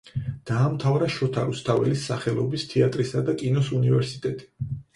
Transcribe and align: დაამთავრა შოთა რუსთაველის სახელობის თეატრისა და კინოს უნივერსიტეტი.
დაამთავრა 0.51 1.09
შოთა 1.15 1.43
რუსთაველის 1.49 2.07
სახელობის 2.11 2.67
თეატრისა 2.73 3.25
და 3.31 3.39
კინოს 3.45 3.73
უნივერსიტეტი. 3.85 4.53